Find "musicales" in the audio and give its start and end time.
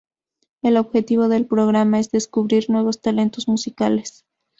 3.47-4.25